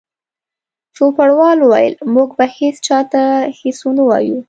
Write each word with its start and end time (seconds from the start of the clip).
چوپړوال 0.95 1.57
وویل: 1.61 1.93
موږ 2.13 2.29
به 2.37 2.45
هیڅ 2.57 2.75
چا 2.87 2.99
ته 3.11 3.23
هیڅ 3.59 3.77
ونه 3.85 4.03
وایو. 4.09 4.37